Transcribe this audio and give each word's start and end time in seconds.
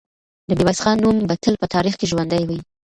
د 0.47 0.49
میرویس 0.57 0.79
خان 0.83 0.97
نوم 1.03 1.15
به 1.29 1.35
تل 1.43 1.55
په 1.61 1.67
تاریخ 1.75 1.93
کې 1.97 2.09
ژوندی 2.11 2.43
وي. 2.47 2.59